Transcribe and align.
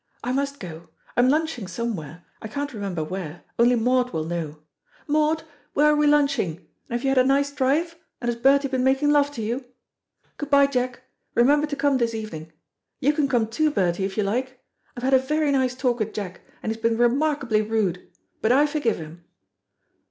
I 0.23 0.31
must 0.31 0.59
go. 0.59 0.89
I'm 1.15 1.29
lunching 1.29 1.67
somewhere, 1.67 2.25
I 2.41 2.47
can't 2.47 2.73
remember 2.73 3.03
where, 3.03 3.43
only 3.59 3.75
Maud 3.75 4.11
will 4.13 4.23
know. 4.23 4.63
Maud, 5.05 5.43
where 5.73 5.85
are 5.91 5.95
we 5.95 6.07
lunching, 6.07 6.57
and 6.89 6.93
have 6.97 7.03
you 7.03 7.09
had 7.09 7.19
a 7.19 7.23
nice 7.23 7.51
drive, 7.51 7.95
and 8.19 8.27
has 8.27 8.35
Bertie 8.41 8.67
been 8.69 8.83
making 8.83 9.11
love 9.11 9.29
to 9.33 9.43
you? 9.43 9.63
Good 10.37 10.49
bye, 10.49 10.65
Jack. 10.65 11.03
Remember 11.35 11.67
to 11.67 11.75
come 11.75 11.99
this 11.99 12.15
evening. 12.15 12.51
You 12.99 13.13
can 13.13 13.27
come, 13.27 13.47
too, 13.47 13.69
Bertie, 13.69 14.03
if 14.05 14.17
you 14.17 14.23
like. 14.23 14.59
I 14.97 15.01
have 15.01 15.13
had 15.13 15.13
a 15.13 15.23
very 15.23 15.51
nice 15.51 15.75
talk 15.75 15.99
with 15.99 16.15
Jack, 16.15 16.41
and 16.63 16.71
he 16.71 16.75
has 16.75 16.81
been 16.81 16.97
remarkably 16.97 17.61
rude, 17.61 18.09
but 18.41 18.51
I 18.51 18.65
forgive 18.65 18.97
him." 18.97 19.23